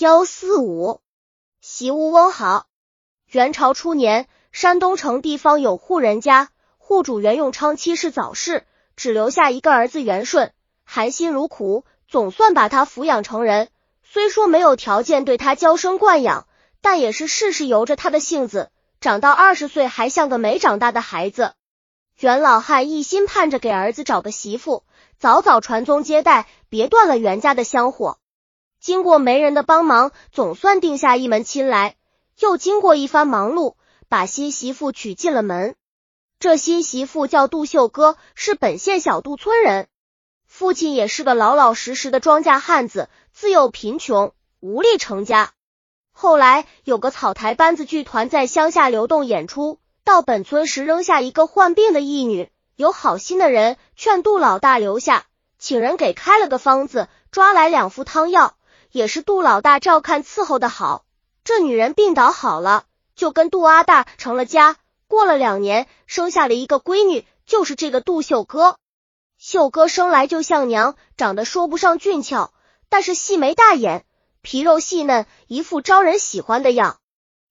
[0.00, 1.02] 幺四五，
[1.60, 2.64] 习屋翁好。
[3.26, 8.66] 元朝初年，山东城地方有户人家，户主袁永昌妻室早逝，
[8.96, 13.68] 只留下一个儿子元顺，含辛茹苦，总算把他抚养成人。
[14.02, 16.46] 虽说没有条件对他娇生惯养，
[16.80, 18.70] 但也是事事由着他的性子，
[19.02, 21.52] 长到二十岁还像个没长大的孩子。
[22.18, 24.82] 袁老汉一心盼着给儿子找个媳妇，
[25.18, 28.16] 早早传宗接代，别断了袁家的香火。
[28.80, 31.96] 经过媒人的帮忙，总算定下一门亲来。
[32.38, 33.74] 又经过一番忙碌，
[34.08, 35.76] 把新媳妇娶进了门。
[36.38, 39.88] 这新媳妇叫杜秀歌，是本县小杜村人。
[40.46, 45.52] 父亲也是个老老实实的庄稼汉子，自幼贫穷，无力成家。
[46.10, 52.48] 后来有个草台班子剧团在乡下流动演出，到本村时扔下一个患病的义女。
[52.76, 55.26] 有好心的人劝杜老大留下，
[55.58, 58.56] 请人给开了个方子，抓来两副汤药。
[58.92, 61.04] 也是杜老大照看伺候的好，
[61.44, 64.76] 这女人病倒好了，就跟杜阿大成了家。
[65.06, 68.76] 过了两年，生下了一个闺女，就是这个杜秀哥。
[69.38, 72.52] 秀哥生来就像娘，长得说不上俊俏，
[72.88, 74.04] 但是细眉大眼，
[74.42, 76.98] 皮肉细嫩，一副招人喜欢的样。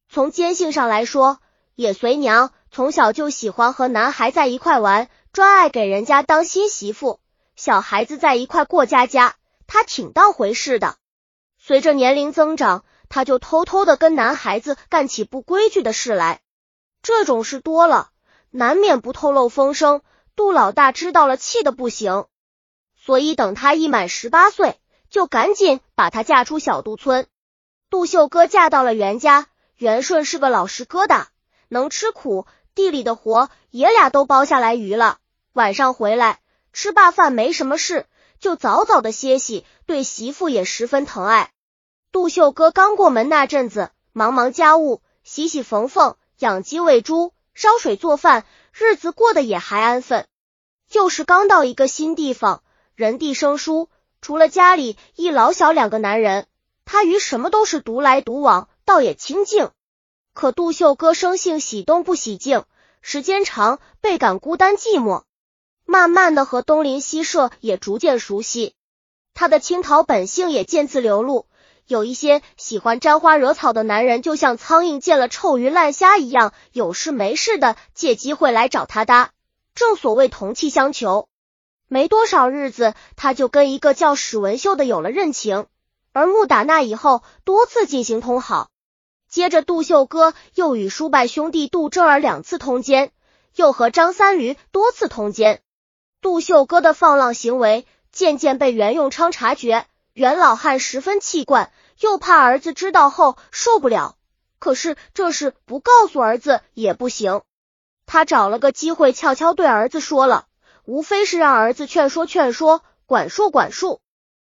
[0.08, 1.40] 从坚性上来说，
[1.76, 7.20] 也随娘，从小就喜欢和男孩在一块玩，专爱给人家当新媳妇。
[7.56, 9.36] 小孩子在一块过家家，
[9.68, 10.96] 他挺当回事的。
[11.60, 16.42] 随着年龄增长，他就偷偷的跟男孩子干起不规矩的事来。
[17.04, 18.10] 这种事多了，
[18.50, 20.02] 难免不透露风声。
[20.36, 22.26] 杜老大知道了，气的不行，
[22.96, 24.80] 所以等他一满十八岁，
[25.10, 27.28] 就赶紧把他嫁出小杜村。
[27.90, 31.26] 杜秀哥嫁到了袁家，袁顺是个老实疙瘩，
[31.68, 35.18] 能吃苦，地里的活爷俩都包下来鱼了。
[35.52, 36.40] 晚上回来
[36.72, 38.06] 吃罢饭，没什么事，
[38.40, 41.52] 就早早的歇息，对媳妇也十分疼爱。
[42.12, 50.26] 杜秀哥刚过门那阵子，忙忙家务，洗洗缝缝，养鸡喂猪，烧水做饭，日子过得也还安分。
[50.90, 52.64] 就是刚到一个新地方，
[52.96, 53.90] 人地生疏，
[54.22, 56.48] 除了家里一老小两个男人，
[56.86, 59.70] 他与什么都是独来独往，倒也清静。
[60.34, 62.64] 可杜秀哥生性喜动不喜静，
[63.02, 65.24] 时间长倍感孤单寂寞。
[65.90, 68.76] 慢慢的和东邻西舍也逐渐熟悉，
[69.34, 71.48] 他的清讨本性也渐次流露。
[71.88, 79.32] 有一些喜欢沾花惹草的男人，就像苍蝇见了臭鱼烂虾一样，有事没事的借机会来找他搭。
[79.74, 81.28] 正所谓同气相求。
[81.88, 85.66] 没多少日子，他就跟一个叫史文秀的有了认情。
[86.14, 88.70] 而木打那以后，多次进行通好。
[89.28, 93.12] 接着，杜秀哥又与叔伯兄弟杜正儿两次通奸，
[93.56, 95.64] 又和张三驴多次通奸。
[96.22, 99.86] 杜秀哥的放浪行为渐渐被袁永昌察觉。
[100.14, 104.18] 袁老汉十分气惯，又怕儿子知道后受不了。
[104.58, 107.42] 可是这事不告诉儿子也不行，
[108.06, 110.48] 他找了个机会悄悄对儿子说了，
[110.84, 114.02] 无非是让儿子劝说劝说，管束管束。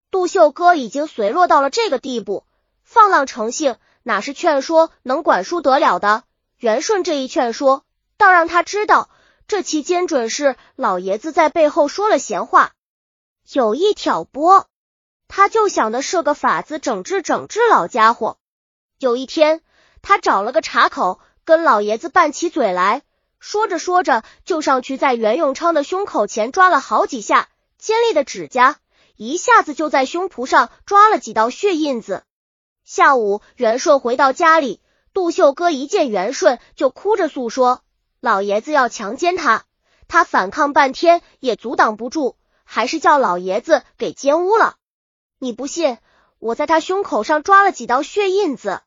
[0.09, 2.45] 杜秀哥已经随落到了这个地步，
[2.83, 6.23] 放浪成性，哪是劝说能管束得了的？
[6.57, 7.83] 袁顺这一劝说，
[8.17, 9.11] 倒让他知道，
[9.49, 12.73] 这期间准是老爷子在背后说了闲话，
[13.51, 14.67] 有意挑拨。
[15.27, 18.37] 他就想的设个法子整治整治老家伙。
[18.99, 19.61] 有一天，
[20.03, 23.01] 他找了个岔口，跟老爷子拌起嘴来，
[23.39, 27.49] 说着说着，就上去在袁永昌的胸口前抓了好几下，
[27.79, 28.77] 尖利的指甲
[29.15, 32.23] 一下子就在胸脯上抓了几道血印子。
[32.83, 34.79] 下午，袁顺回到家里，
[35.11, 37.81] 杜秀哥一见袁顺就哭着诉说，
[38.21, 39.63] 老爷子要强奸他，
[40.07, 44.75] 他反抗半天也阻挡不住，还是叫老爷子给奸污了。
[45.37, 45.97] 你不信？
[46.39, 48.81] 我在他胸口上抓了几道血印子。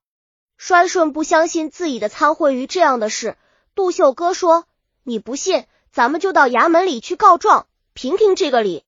[0.59, 3.37] 栓顺不相信自己的参会于这样的事。
[3.75, 4.67] 杜秀哥说
[5.03, 8.85] ：“你不信，咱们就到衙门里去告状，评评这个理。”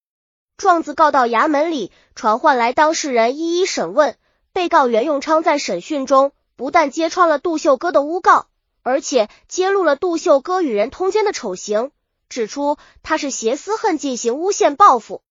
[0.57, 4.17] 状子告到衙门里，传唤来当事人一一审问。
[4.53, 8.47] 被告袁永昌在审讯中，不但揭穿了杜秀哥的诬告，
[8.85, 11.91] 而且揭露了杜秀哥与人通奸的丑行，
[12.29, 15.23] 指出他是挟私恨进行诬陷报复。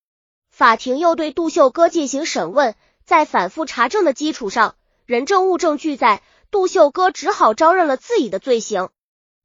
[0.50, 8.90] 法庭又对杜秀歌进行审问，在反复查证的基础上，人证物证俱在，杜秀歌只好招认了自己的罪行。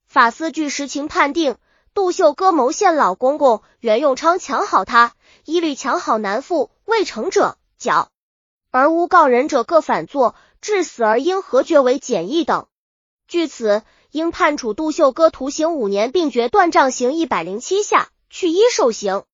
[0.07, 1.57] 法司据实情判定，
[1.93, 5.15] 杜秀歌谋陷老公公袁永昌，抢好他，
[5.45, 8.11] 一律强好男妇未成者绞，
[8.71, 12.69] 而诬告人者各反作，致死而应核决为简易等。
[13.27, 19.25] 据此，应判处杜秀歌徒刑五年，并决断杖刑一百零七下，去一受刑。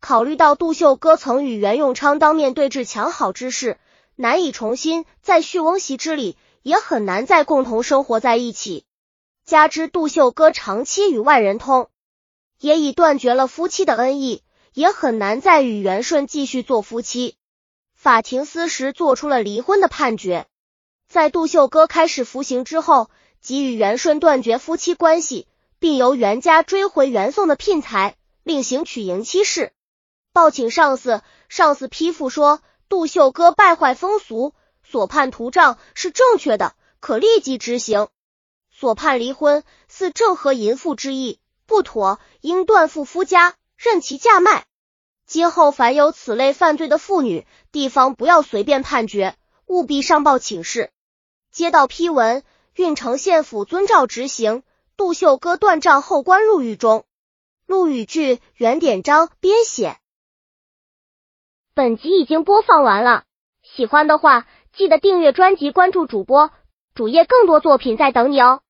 [0.00, 3.78] 考虑到杜秀歌曾与袁永昌当面对质强好之事，
[4.14, 8.84] 难以重新在续翁席之礼，也很难再共同生活在一起。
[9.44, 11.88] 加之杜秀哥长期与外人通，
[12.60, 14.42] 也已断绝了夫妻的恩义，
[14.72, 17.36] 也很难再与元顺继续做夫妻。
[17.94, 20.46] 法庭司时做出了离婚的判决。
[21.08, 23.10] 在杜秀哥开始服刑之后，
[23.42, 25.48] 即与元顺断绝夫妻关系，
[25.80, 29.72] 并由袁家追回袁宋的聘财，另行娶迎妻室。
[30.32, 34.54] 报请上司，上司批复说杜秀哥败坏风俗，
[34.84, 38.06] 所判图账是正确的，可立即执行。
[38.70, 44.66] 所判离婚似正合淫妇之意，不妥，应断付夫家，任其价卖。
[45.26, 49.36] 今后凡有此类犯罪的妇女，地方不要随便判决，
[49.66, 50.90] 务必上报请示。
[51.50, 52.42] 接到批文，
[52.74, 54.62] 郓城县府遵照执行。
[54.96, 57.04] 杜秀哥断账后关入狱中。
[57.66, 59.96] 陆羽剧原典章编写。
[61.74, 63.24] 本集已经播放完了，
[63.62, 66.50] 喜欢的话记得订阅专辑，关注主播
[66.94, 68.60] 主页，更多作品在等你哦。